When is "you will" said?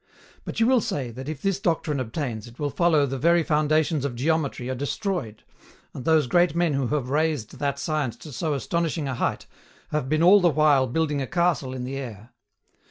0.59-0.81